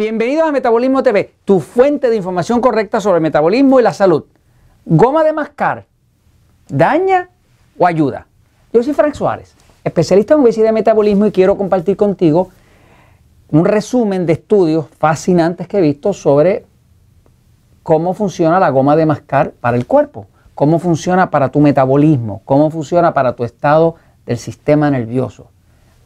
Bienvenidos 0.00 0.48
a 0.48 0.50
Metabolismo 0.50 1.02
TV, 1.02 1.34
tu 1.44 1.60
fuente 1.60 2.08
de 2.08 2.16
información 2.16 2.62
correcta 2.62 3.02
sobre 3.02 3.20
metabolismo 3.20 3.78
y 3.78 3.82
la 3.82 3.92
salud. 3.92 4.24
¿Goma 4.86 5.22
de 5.22 5.34
mascar 5.34 5.84
daña 6.70 7.28
o 7.76 7.86
ayuda? 7.86 8.26
Yo 8.72 8.82
soy 8.82 8.94
Frank 8.94 9.12
Suárez, 9.12 9.54
especialista 9.84 10.32
en 10.32 10.40
obesidad 10.40 10.70
y 10.70 10.72
metabolismo 10.72 11.26
y 11.26 11.32
quiero 11.32 11.58
compartir 11.58 11.98
contigo 11.98 12.48
un 13.50 13.66
resumen 13.66 14.24
de 14.24 14.32
estudios 14.32 14.86
fascinantes 14.88 15.68
que 15.68 15.76
he 15.76 15.82
visto 15.82 16.14
sobre 16.14 16.64
cómo 17.82 18.14
funciona 18.14 18.58
la 18.58 18.70
goma 18.70 18.96
de 18.96 19.04
mascar 19.04 19.50
para 19.50 19.76
el 19.76 19.84
cuerpo, 19.84 20.28
cómo 20.54 20.78
funciona 20.78 21.30
para 21.30 21.50
tu 21.50 21.60
metabolismo, 21.60 22.40
cómo 22.46 22.70
funciona 22.70 23.12
para 23.12 23.36
tu 23.36 23.44
estado 23.44 23.96
del 24.24 24.38
sistema 24.38 24.90
nervioso. 24.90 25.50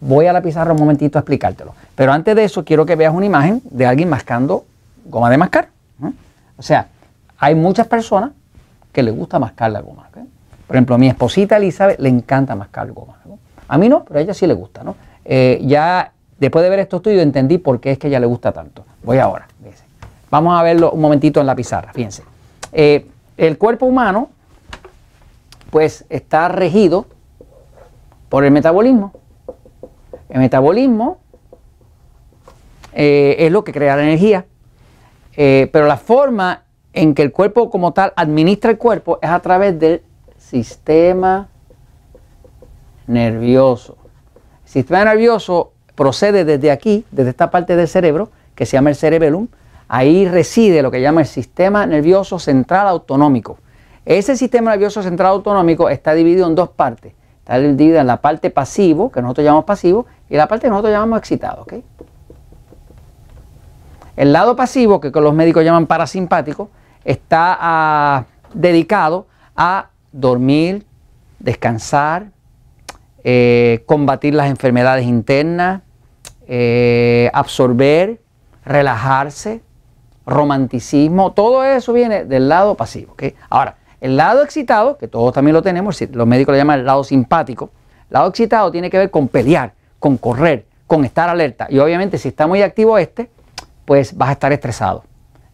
Voy 0.01 0.27
a 0.27 0.33
la 0.33 0.43
pizarra 0.43 0.73
un 0.73 0.79
momentito 0.79 1.19
a 1.19 1.21
explicártelo. 1.21 1.75
Pero 1.95 2.13
antes 2.13 2.35
de 2.37 2.45
eso 2.45 2.65
quiero 2.65 2.85
que 2.85 2.97
veas 2.97 3.15
una 3.15 3.27
imagen 3.27 3.63
de 3.65 3.87
alguien 3.87 4.09
mascando 4.09 4.65
goma 5.07 5.31
de 5.31 5.39
mascar. 5.39 5.69
O 6.57 6.63
sea, 6.63 6.89
hay 7.39 7.55
muchas 7.55 7.87
personas 7.87 8.31
que 8.93 9.03
les 9.03 9.15
gusta 9.15 9.39
mascar 9.39 9.71
la 9.71 9.81
goma. 9.81 10.09
Por 10.67 10.77
ejemplo, 10.77 10.95
a 10.95 10.99
mi 10.99 11.09
esposita 11.09 11.57
Elizabeth 11.57 11.99
le 11.99 12.09
encanta 12.09 12.55
mascar 12.55 12.91
goma. 12.93 13.17
A 13.69 13.79
mí 13.79 13.89
no, 13.89 14.05
pero 14.05 14.21
a 14.21 14.23
ella 14.23 14.35
sí 14.35 14.47
le 14.47 14.55
gusta. 14.55 14.85
¿no? 14.85 14.97
Eh, 15.25 15.61
ya 15.65 16.13
después 16.39 16.63
de 16.63 16.71
ver 16.71 16.79
estos 16.81 16.99
estudios 16.99 17.23
entendí 17.23 17.59
por 17.59 17.81
qué 17.81 17.93
es 17.93 17.99
que 17.99 18.09
ella 18.09 18.21
le 18.21 18.27
gusta 18.27 18.53
tanto. 18.53 18.85
Voy 19.03 19.19
ahora. 19.19 19.49
Vamos 20.31 20.59
a 20.59 20.63
verlo 20.63 20.91
un 20.93 21.01
momentito 21.01 21.41
en 21.41 21.47
la 21.47 21.55
pizarra. 21.55 21.93
Fíjense. 21.93 22.23
Eh, 22.73 23.07
el 23.37 23.59
cuerpo 23.59 23.87
humano 23.87 24.31
pues 25.71 26.05
está 26.09 26.49
regido 26.49 27.07
por 28.29 28.45
el 28.45 28.53
metabolismo. 28.53 29.13
El 30.35 30.41
metabolismo 30.41 31.19
eh, 32.93 33.37
es 33.39 33.53
lo 33.53 33.63
que 33.63 33.73
crea 33.73 33.95
la 33.95 34.03
energía, 34.03 34.47
eh, 35.37 35.71
pero 35.73 35.87
la 35.87 35.97
forma 35.97 36.65
en 36.93 37.15
que 37.15 37.23
el 37.23 37.31
cuerpo 37.31 37.71
como 37.71 37.93
tal 37.93 38.13
administra 38.17 38.73
el 38.73 38.77
cuerpo 38.77 39.21
es 39.23 39.31
a 39.31 39.39
través 39.39 39.79
del 39.79 40.03
sistema 40.37 41.47
nervioso. 43.07 43.97
El 44.65 44.71
sistema 44.71 45.05
nervioso 45.05 45.73
procede 45.95 46.45
desde 46.45 46.73
aquí, 46.73 47.05
desde 47.13 47.31
esta 47.31 47.53
parte 47.53 47.77
del 47.77 47.87
cerebro, 47.87 48.31
que 48.57 48.67
se 48.67 48.73
llama 48.73 48.91
el 48.91 48.97
cerebellum. 48.97 49.47
Ahí 49.87 50.27
reside 50.27 50.83
lo 50.83 50.91
que 50.91 51.01
llama 51.01 51.21
el 51.21 51.29
sistema 51.29 51.87
nervioso 51.87 52.41
central 52.41 52.89
autonómico. 52.89 53.59
Ese 54.05 54.37
sistema 54.37 54.73
nervioso 54.73 55.01
central 55.01 55.29
autonómico 55.29 55.89
está 55.91 56.13
dividido 56.13 56.49
en 56.49 56.57
dos 56.57 56.71
partes. 56.71 57.13
Está 57.45 57.59
dividida 57.59 58.01
en 58.01 58.07
la 58.07 58.23
parte 58.23 58.49
pasivo, 58.49 59.13
que 59.13 59.21
nosotros 59.21 59.45
llamamos 59.45 59.67
pasivo, 59.67 60.07
y 60.31 60.37
la 60.37 60.49
parte 60.49 60.63
que 60.63 60.71
nosotros 60.71 60.95
llamamos 60.95 61.19
excitado. 61.19 61.67
El 64.17 64.33
lado 64.33 64.57
pasivo, 64.57 64.99
que 64.99 65.11
los 65.11 65.35
médicos 65.35 65.63
llaman 65.63 65.87
parasimpático, 65.87 66.71
está 67.05 67.59
ah, 67.61 68.25
dedicado 68.55 69.27
a 69.55 69.91
dormir, 70.11 70.87
descansar, 71.39 72.29
eh, 73.25 73.83
combatir 73.85 74.33
las 74.35 74.49
enfermedades 74.49 75.05
internas, 75.05 75.83
eh, 76.47 77.31
absorber, 77.35 78.23
relajarse, 78.65 79.61
romanticismo, 80.25 81.33
todo 81.33 81.63
eso 81.63 81.93
viene 81.93 82.25
del 82.25 82.49
lado 82.49 82.75
pasivo. 82.75 83.15
Ahora, 83.51 83.77
el 84.01 84.17
lado 84.17 84.43
excitado, 84.43 84.99
que 84.99 85.09
todos 85.09 85.33
también 85.33 85.55
lo 85.55 85.63
tenemos, 85.63 86.01
los 86.13 86.27
médicos 86.27 86.53
lo 86.53 86.59
llaman 86.59 86.81
el 86.81 86.87
lado 86.87 87.05
simpático, 87.05 87.71
el 88.11 88.15
lado 88.15 88.29
excitado 88.29 88.71
tiene 88.71 88.91
que 88.91 88.99
ver 88.99 89.11
con 89.11 89.29
pelear, 89.29 89.73
con 89.99 90.17
correr, 90.17 90.67
con 90.87 91.05
estar 91.05 91.29
alerta. 91.29 91.67
Y 91.71 91.79
obviamente 91.79 92.19
si 92.19 92.29
está 92.29 92.47
muy 92.47 92.63
activo 92.63 92.99
este, 92.99 93.31
pues 93.85 94.17
vas 94.17 94.31
a 94.31 94.33
estar 94.33 94.53
estresado, 94.53 95.05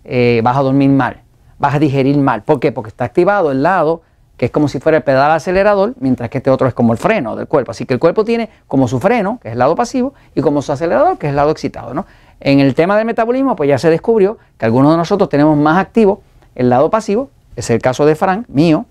eh, 0.05 0.41
vas 0.43 0.57
a 0.57 0.61
dormir 0.61 0.91
mal, 0.91 1.23
vas 1.59 1.75
a 1.75 1.79
digerir 1.79 2.17
mal. 2.19 2.43
¿Por 2.43 2.61
qué? 2.61 2.73
Porque 2.73 2.89
está 2.89 3.05
activado 3.05 3.51
el 3.51 3.63
lado 3.63 4.03
que 4.41 4.47
es 4.47 4.53
como 4.53 4.69
si 4.69 4.81
fuera 4.81 4.97
el 4.97 5.05
pedal 5.05 5.31
acelerador, 5.33 5.93
mientras 6.01 6.31
que 6.31 6.39
este 6.39 6.49
otro 6.49 6.67
es 6.67 6.73
como 6.73 6.95
el 6.95 6.99
freno 6.99 7.37
del 7.37 7.47
cuerpo. 7.47 7.73
Así 7.73 7.85
que 7.85 7.93
el 7.93 8.01
cuerpo 8.01 8.25
tiene 8.25 8.49
como 8.67 8.89
su 8.89 8.99
freno, 8.99 9.39
que 9.43 9.49
es 9.49 9.53
el 9.53 9.59
lado 9.59 9.75
pasivo, 9.75 10.15
y 10.35 10.41
como 10.41 10.63
su 10.63 10.73
acelerador, 10.73 11.19
que 11.19 11.27
es 11.27 11.31
el 11.33 11.37
lado 11.37 11.51
excitado. 11.51 11.93
¿no? 11.93 12.07
En 12.41 12.59
el 12.59 12.75
tema 12.75 12.97
del 12.97 13.05
metabolismo, 13.05 13.55
pues 13.55 13.69
ya 13.69 13.77
se 13.77 13.91
descubrió 13.91 14.39
que 14.57 14.65
algunos 14.65 14.93
de 14.93 14.97
nosotros 14.97 15.29
tenemos 15.29 15.59
más 15.59 15.77
activo 15.77 16.23
el 16.55 16.71
lado 16.71 16.89
pasivo 16.89 17.29
es 17.57 17.71
el 17.71 17.81
caso 17.81 18.07
de 18.07 18.15
Frank, 18.15 18.47
mío. 18.49 18.87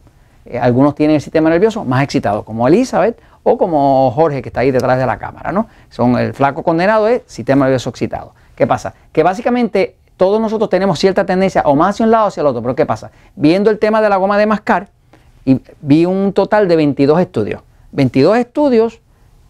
Eh, 0.46 0.58
algunos 0.60 0.96
tienen 0.96 1.16
el 1.16 1.22
sistema 1.22 1.50
nervioso 1.50 1.86
más 1.86 2.04
excitado, 2.04 2.44
como 2.44 2.68
Elizabeth 2.68 3.20
o 3.44 3.58
como 3.58 4.12
Jorge, 4.12 4.42
que 4.42 4.50
está 4.50 4.62
ahí 4.62 4.72
detrás 4.72 4.98
de 4.98 5.06
la 5.06 5.18
cámara, 5.18 5.52
¿no? 5.52 5.68
Son 5.90 6.18
el 6.18 6.34
flaco 6.34 6.64
condenado 6.64 7.08
es 7.08 7.22
sistema 7.26 7.66
nervioso 7.66 7.90
excitado. 7.90 8.34
¿Qué 8.56 8.68
pasa? 8.68 8.94
Que 9.12 9.24
básicamente 9.24 9.96
todos 10.18 10.42
nosotros 10.42 10.70
tenemos 10.70 11.00
cierta 11.00 11.26
tendencia 11.26 11.62
o 11.66 11.76
más 11.76 11.92
hacia 11.92 12.06
un 12.06 12.12
lado 12.12 12.26
o 12.26 12.28
hacia 12.28 12.42
el 12.42 12.48
otro. 12.48 12.62
Pero 12.62 12.76
¿qué 12.76 12.86
pasa? 12.86 13.12
Viendo 13.36 13.70
el 13.70 13.80
tema 13.80 14.02
de 14.02 14.10
la 14.10 14.18
goma 14.18 14.38
de 14.38 14.46
mascar, 14.46 14.90
y 15.46 15.62
vi 15.82 16.06
un 16.06 16.34
total 16.34 16.68
de 16.68 16.76
22 16.76 17.20
estudios. 17.22 17.62
22 17.92 18.38
estudios 18.38 19.02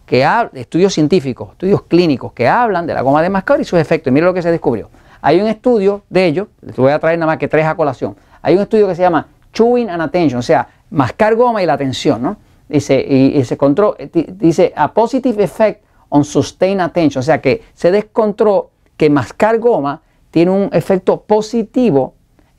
que 0.06 0.26
estudios 0.54 0.94
científicos, 0.94 1.50
estudios 1.52 1.82
clínicos 1.82 2.32
que 2.32 2.48
hablan 2.48 2.86
de 2.86 2.94
la 2.94 3.02
goma 3.02 3.22
de 3.22 3.30
mascar 3.30 3.60
y 3.60 3.64
sus 3.64 3.78
efectos. 3.78 4.10
Y 4.10 4.14
mira 4.14 4.26
lo 4.26 4.34
que 4.34 4.42
se 4.42 4.50
descubrió. 4.50 4.88
Hay 5.20 5.40
un 5.40 5.46
estudio 5.46 6.02
de 6.08 6.26
ellos, 6.26 6.48
les 6.62 6.74
voy 6.76 6.90
a 6.90 6.98
traer 6.98 7.18
nada 7.18 7.32
más 7.32 7.38
que 7.38 7.48
tres 7.48 7.66
a 7.66 7.74
colación. 7.74 8.16
Hay 8.42 8.54
un 8.54 8.62
estudio 8.62 8.86
que 8.88 8.94
se 8.94 9.02
llama 9.02 9.26
Chewing 9.52 9.90
and 9.90 10.02
Attention, 10.02 10.38
o 10.38 10.42
sea, 10.42 10.68
mascar 10.90 11.34
goma 11.36 11.62
y 11.62 11.66
la 11.66 11.74
atención, 11.74 12.22
¿no? 12.22 12.36
Dice, 12.68 13.00
y, 13.00 13.42
se 13.44 13.54
encontró, 13.54 13.96
dice, 14.12 14.72
a 14.76 14.92
positive 14.92 15.42
effect 15.42 15.82
on 16.08 16.24
sustained 16.24 16.80
attention, 16.80 17.20
o 17.20 17.22
sea, 17.22 17.40
que 17.40 17.62
se 17.74 17.90
descontró 17.90 18.70
que 18.96 19.10
mascar 19.10 19.58
goma 19.58 20.02
tiene 20.30 20.52
un 20.52 20.70
efecto 20.72 21.20
positivo 21.22 22.14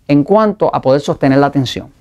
en 0.08 0.24
cuanto 0.24 0.74
a 0.74 0.82
poder 0.82 1.00
sostener 1.00 1.40
la 1.40 1.48
atención. 1.48 1.92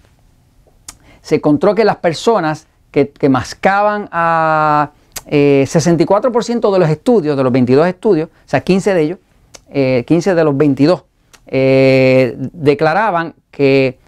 Se 1.23 1.37
encontró 1.37 1.75
que 1.75 1.85
las 1.85 1.97
personas 1.97 2.67
que, 2.91 3.13
mascaban 3.29 4.09
a 4.11 4.91
64% 5.27 6.69
eh, 6.69 6.73
de 6.73 6.79
los 6.79 6.89
estudios, 6.89 7.37
de 7.37 7.43
los 7.45 7.53
22 7.53 7.87
estudios, 7.87 8.29
o 8.29 8.49
sea, 8.49 8.61
15 8.63 8.95
de 8.95 9.03
ellos, 9.03 9.19
15 10.07 10.31
eh, 10.31 10.35
de 10.35 10.45
los 10.45 10.57
22, 10.57 11.05
eh, 11.53 12.37
declaraban 12.39 13.35
que 13.51 13.99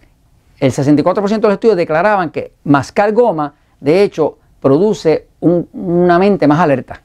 el 0.60 0.70
64% 0.70 1.28
de 1.28 1.40
los 1.40 1.52
estudios 1.54 1.76
declaraban 1.76 2.30
que 2.30 2.52
mascar 2.62 3.12
goma, 3.12 3.54
de 3.80 4.04
hecho, 4.04 4.38
produce 4.60 5.26
una 5.40 6.20
mente 6.20 6.46
más 6.46 6.60
alerta. 6.60 7.02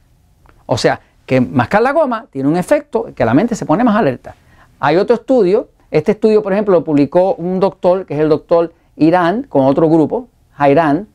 O 0.66 0.78
sea, 0.78 1.00
que 1.26 1.40
mascar 1.40 1.82
la 1.82 1.92
goma 1.92 2.26
tiene 2.30 2.48
un 2.48 2.56
efecto 2.56 3.08
que 3.16 3.24
la 3.24 3.34
mente 3.34 3.56
se 3.56 3.66
pone 3.66 3.82
más 3.82 3.96
alerta. 3.96 4.36
Hay 4.78 4.96
otro 4.96 5.16
estudio, 5.16 5.70
este 5.90 6.12
estudio, 6.12 6.40
por 6.40 6.52
ejemplo, 6.52 6.72
lo 6.74 6.84
publicó 6.84 7.34
un 7.34 7.58
doctor, 7.58 8.06
que 8.06 8.14
es 8.14 8.20
el 8.20 8.28
doctor 8.28 8.72
Irán, 8.96 9.42
con 9.48 9.66
otro 9.66 9.88
grupo, 9.88 10.28
Irán, 10.60 11.08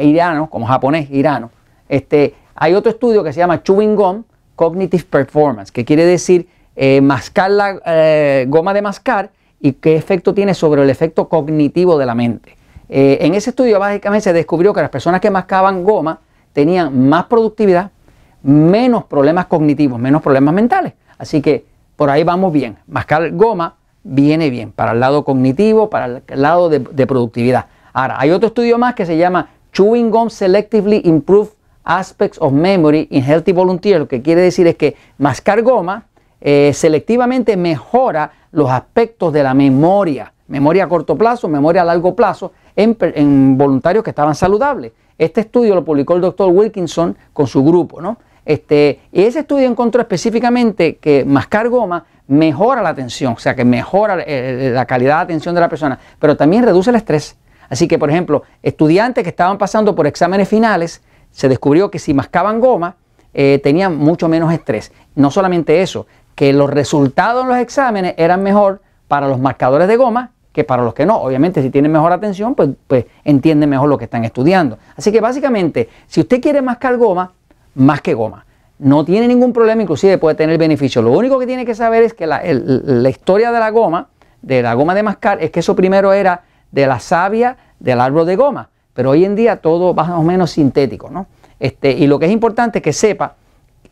irano, 0.00 0.50
como 0.50 0.66
japonés, 0.66 1.08
irano. 1.10 1.50
Este, 1.88 2.34
hay 2.56 2.74
otro 2.74 2.90
estudio 2.90 3.22
que 3.22 3.32
se 3.32 3.38
llama 3.38 3.62
Chewing 3.62 3.94
Gum 3.94 4.24
Cognitive 4.56 5.04
Performance, 5.04 5.70
que 5.70 5.84
quiere 5.84 6.04
decir 6.04 6.48
eh, 6.76 7.00
mascar 7.00 7.50
la 7.50 7.80
eh, 7.86 8.44
goma 8.48 8.74
de 8.74 8.82
mascar 8.82 9.30
y 9.60 9.72
qué 9.72 9.96
efecto 9.96 10.34
tiene 10.34 10.54
sobre 10.54 10.82
el 10.82 10.90
efecto 10.90 11.28
cognitivo 11.28 11.98
de 11.98 12.06
la 12.06 12.14
mente. 12.14 12.56
Eh, 12.88 13.18
en 13.22 13.34
ese 13.34 13.50
estudio 13.50 13.78
básicamente 13.78 14.24
se 14.24 14.32
descubrió 14.32 14.72
que 14.72 14.82
las 14.82 14.90
personas 14.90 15.20
que 15.20 15.30
mascaban 15.30 15.82
goma 15.82 16.20
tenían 16.52 17.08
más 17.08 17.24
productividad, 17.24 17.90
menos 18.42 19.04
problemas 19.04 19.46
cognitivos, 19.46 19.98
menos 19.98 20.22
problemas 20.22 20.54
mentales. 20.54 20.92
Así 21.18 21.40
que 21.40 21.64
por 21.96 22.10
ahí 22.10 22.22
vamos 22.22 22.52
bien. 22.52 22.76
Mascar 22.86 23.32
goma 23.32 23.76
viene 24.04 24.50
bien 24.50 24.70
para 24.70 24.92
el 24.92 25.00
lado 25.00 25.24
cognitivo, 25.24 25.90
para 25.90 26.06
el 26.06 26.42
lado 26.42 26.68
de, 26.68 26.78
de 26.78 27.06
productividad. 27.06 27.66
Ahora, 27.92 28.16
hay 28.18 28.30
otro 28.30 28.48
estudio 28.48 28.78
más 28.78 28.94
que 28.94 29.06
se 29.06 29.16
llama 29.16 29.48
Chewing 29.72 30.10
Gum 30.10 30.28
Selectively 30.28 31.00
Improve 31.04 31.50
Aspects 31.82 32.38
of 32.40 32.52
Memory 32.52 33.08
in 33.10 33.24
Healthy 33.24 33.52
Volunteers. 33.52 34.00
Lo 34.00 34.08
que 34.08 34.20
quiere 34.20 34.42
decir 34.42 34.66
es 34.66 34.76
que 34.76 34.96
mascar 35.18 35.62
goma 35.62 36.04
eh, 36.48 36.72
selectivamente 36.72 37.56
mejora 37.56 38.30
los 38.52 38.70
aspectos 38.70 39.32
de 39.32 39.42
la 39.42 39.52
memoria, 39.52 40.32
memoria 40.46 40.84
a 40.84 40.88
corto 40.88 41.18
plazo, 41.18 41.48
memoria 41.48 41.82
a 41.82 41.84
largo 41.84 42.14
plazo, 42.14 42.52
en, 42.76 43.58
voluntarios 43.58 44.04
que 44.04 44.10
estaban 44.10 44.36
saludables. 44.36 44.92
Este 45.18 45.40
estudio 45.40 45.74
lo 45.74 45.84
publicó 45.84 46.14
el 46.14 46.20
doctor 46.20 46.52
Wilkinson 46.52 47.16
con 47.32 47.48
su 47.48 47.64
grupo, 47.64 48.00
¿no? 48.00 48.18
Este, 48.44 49.00
y 49.10 49.22
ese 49.22 49.40
estudio 49.40 49.66
encontró 49.66 50.00
específicamente 50.00 50.98
que 50.98 51.24
mascar 51.24 51.68
goma 51.68 52.06
mejora 52.28 52.80
la 52.80 52.90
atención, 52.90 53.32
o 53.32 53.38
sea 53.40 53.56
que 53.56 53.64
mejora 53.64 54.22
eh, 54.24 54.70
la 54.72 54.86
calidad 54.86 55.16
de 55.16 55.22
atención 55.22 55.52
de 55.52 55.60
la 55.60 55.68
persona, 55.68 55.98
pero 56.20 56.36
también 56.36 56.62
reduce 56.62 56.90
el 56.90 56.96
estrés. 56.96 57.36
Así 57.68 57.88
que, 57.88 57.98
por 57.98 58.08
ejemplo, 58.08 58.44
estudiantes 58.62 59.24
que 59.24 59.30
estaban 59.30 59.58
pasando 59.58 59.96
por 59.96 60.06
exámenes 60.06 60.48
finales, 60.48 61.02
se 61.32 61.48
descubrió 61.48 61.90
que 61.90 61.98
si 61.98 62.14
mascaban 62.14 62.60
goma, 62.60 62.94
eh, 63.34 63.60
tenían 63.62 63.96
mucho 63.96 64.28
menos 64.28 64.50
estrés. 64.52 64.92
No 65.16 65.30
solamente 65.32 65.82
eso, 65.82 66.06
que 66.36 66.52
los 66.52 66.70
resultados 66.70 67.42
en 67.42 67.48
los 67.48 67.58
exámenes 67.58 68.14
eran 68.16 68.44
mejor 68.44 68.82
para 69.08 69.26
los 69.26 69.40
marcadores 69.40 69.88
de 69.88 69.96
goma 69.96 70.30
que 70.52 70.62
para 70.62 70.84
los 70.84 70.94
que 70.94 71.04
no. 71.04 71.16
Obviamente, 71.16 71.60
si 71.62 71.70
tienen 71.70 71.90
mejor 71.90 72.12
atención, 72.12 72.54
pues, 72.54 72.70
pues 72.86 73.06
entienden 73.24 73.68
mejor 73.68 73.88
lo 73.88 73.98
que 73.98 74.04
están 74.04 74.24
estudiando. 74.24 74.78
Así 74.96 75.10
que 75.10 75.20
básicamente, 75.20 75.88
si 76.06 76.20
usted 76.20 76.40
quiere 76.40 76.62
mascar 76.62 76.96
goma, 76.96 77.32
más 77.74 78.00
que 78.00 78.14
goma. 78.14 78.44
no 78.78 79.04
tiene 79.04 79.26
ningún 79.26 79.54
problema, 79.54 79.80
inclusive 79.82 80.18
puede 80.18 80.34
tener 80.34 80.58
beneficio. 80.58 81.00
Lo 81.00 81.10
único 81.12 81.38
que 81.38 81.46
tiene 81.46 81.64
que 81.64 81.74
saber 81.74 82.02
es 82.02 82.12
que 82.12 82.26
la, 82.26 82.42
la 82.44 83.08
historia 83.08 83.50
de 83.50 83.58
la 83.58 83.70
goma, 83.70 84.08
de 84.42 84.62
la 84.62 84.74
goma 84.74 84.94
de 84.94 85.02
mascar, 85.02 85.42
es 85.42 85.50
que 85.50 85.60
eso 85.60 85.74
primero 85.74 86.12
era 86.12 86.42
de 86.70 86.86
la 86.86 87.00
savia 87.00 87.56
del 87.80 88.00
árbol 88.00 88.26
de 88.26 88.36
goma, 88.36 88.68
pero 88.92 89.10
hoy 89.10 89.24
en 89.24 89.34
día 89.34 89.56
todo 89.56 89.94
más 89.94 90.10
o 90.10 90.22
menos 90.22 90.50
sintético, 90.50 91.08
¿no? 91.10 91.26
Este, 91.58 91.92
y 91.92 92.06
lo 92.06 92.18
que 92.18 92.26
es 92.26 92.32
importante 92.32 92.80
es 92.80 92.82
que 92.82 92.92
sepa 92.92 93.36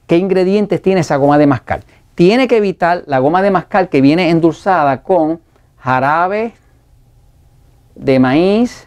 qué 0.06 0.18
ingredientes 0.18 0.82
tiene 0.82 1.00
esa 1.00 1.16
goma 1.16 1.38
de 1.38 1.46
mascar. 1.46 1.80
Tiene 2.14 2.46
que 2.46 2.58
evitar 2.58 3.02
la 3.06 3.18
goma 3.18 3.42
de 3.42 3.50
mascar 3.50 3.88
que 3.88 4.00
viene 4.00 4.30
endulzada 4.30 5.02
con 5.02 5.40
jarabe 5.78 6.54
de 7.94 8.18
maíz 8.18 8.86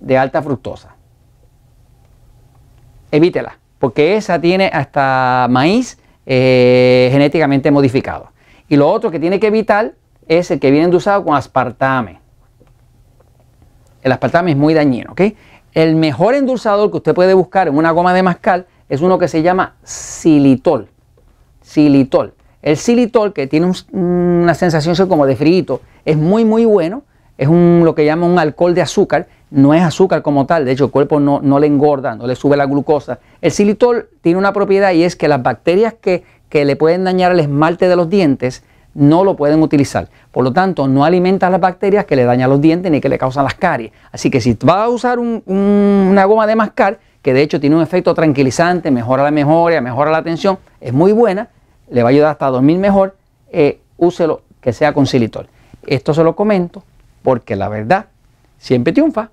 de 0.00 0.18
alta 0.18 0.42
fructosa. 0.42 0.94
Evítela, 3.10 3.58
porque 3.78 4.16
esa 4.16 4.40
tiene 4.40 4.70
hasta 4.72 5.46
maíz 5.50 5.98
eh, 6.26 7.08
genéticamente 7.12 7.70
modificado. 7.70 8.32
Y 8.68 8.76
lo 8.76 8.90
otro 8.90 9.10
que 9.10 9.18
tiene 9.18 9.40
que 9.40 9.46
evitar 9.46 9.94
es 10.26 10.50
el 10.50 10.60
que 10.60 10.70
viene 10.70 10.86
endulzado 10.86 11.24
con 11.24 11.34
aspartame. 11.34 12.20
El 14.02 14.12
aspartame 14.12 14.50
es 14.50 14.56
muy 14.56 14.74
dañino, 14.74 15.12
¿ok? 15.12 15.22
El 15.72 15.96
mejor 15.96 16.34
endulzador 16.34 16.90
que 16.90 16.98
usted 16.98 17.14
puede 17.14 17.34
buscar 17.34 17.68
en 17.68 17.76
una 17.76 17.92
goma 17.92 18.12
de 18.12 18.22
mascar 18.22 18.66
es 18.88 19.00
uno 19.00 19.18
que 19.18 19.28
se 19.28 19.42
llama 19.42 19.76
xilitol. 19.84 20.88
Xilitol. 21.68 22.32
El 22.62 22.76
xilitol, 22.76 23.32
que 23.32 23.46
tiene 23.46 23.70
una 23.92 24.54
sensación 24.54 25.08
como 25.08 25.26
de 25.26 25.36
frío, 25.36 25.80
es 26.04 26.16
muy, 26.16 26.44
muy 26.44 26.64
bueno. 26.64 27.02
Es 27.36 27.48
lo 27.48 27.94
que 27.94 28.04
llama 28.04 28.26
un 28.26 28.38
alcohol 28.38 28.74
de 28.74 28.82
azúcar. 28.82 29.28
No 29.50 29.74
es 29.74 29.82
azúcar 29.82 30.22
como 30.22 30.44
tal, 30.44 30.64
de 30.64 30.72
hecho 30.72 30.86
el 30.86 30.90
cuerpo 30.90 31.20
no, 31.20 31.58
le 31.58 31.66
engorda, 31.66 32.14
no 32.14 32.26
le 32.26 32.34
sube 32.34 32.56
la 32.56 32.66
glucosa. 32.66 33.18
El 33.40 33.50
xilitol 33.50 34.08
tiene 34.20 34.38
una 34.38 34.52
propiedad 34.52 34.92
y 34.92 35.04
es 35.04 35.16
que 35.16 35.28
las 35.28 35.42
bacterias 35.42 35.94
que, 35.94 36.24
le 36.50 36.76
pueden 36.76 37.04
dañar 37.04 37.32
el 37.32 37.40
esmalte 37.40 37.88
de 37.88 37.96
los 37.96 38.10
dientes 38.10 38.62
no 38.94 39.24
lo 39.24 39.36
pueden 39.36 39.62
utilizar. 39.62 40.08
Por 40.32 40.44
lo 40.44 40.52
tanto, 40.52 40.88
no 40.88 41.04
alimenta 41.04 41.48
las 41.48 41.60
bacterias 41.60 42.04
que 42.04 42.16
le 42.16 42.24
dañan 42.24 42.50
los 42.50 42.60
dientes 42.60 42.90
ni 42.90 43.00
que 43.00 43.08
le 43.08 43.18
causan 43.18 43.44
las 43.44 43.54
caries. 43.54 43.92
Así 44.12 44.30
que 44.30 44.40
si 44.40 44.58
va 44.66 44.84
a 44.84 44.88
usar 44.88 45.18
una 45.18 46.24
goma 46.24 46.46
de 46.46 46.56
mascar, 46.56 46.98
que 47.22 47.32
de 47.32 47.42
hecho 47.42 47.60
tiene 47.60 47.76
un 47.76 47.82
efecto 47.82 48.14
tranquilizante, 48.14 48.90
mejora 48.90 49.22
la 49.22 49.30
memoria, 49.30 49.80
mejora 49.80 50.10
la 50.10 50.18
atención, 50.18 50.58
es 50.80 50.92
muy 50.92 51.12
buena, 51.12 51.48
le 51.90 52.02
va 52.02 52.08
a 52.08 52.10
ayudar 52.10 52.30
hasta 52.30 52.46
a 52.46 52.50
dormir 52.50 52.78
mejor, 52.78 53.16
eh, 53.50 53.80
úselo 53.96 54.42
que 54.60 54.72
sea 54.72 54.92
con 54.92 55.06
xilitol. 55.06 55.48
Esto 55.86 56.12
se 56.14 56.22
lo 56.22 56.34
comento 56.36 56.82
porque 57.22 57.56
la 57.56 57.68
verdad 57.68 58.06
siempre 58.58 58.92
triunfa. 58.92 59.30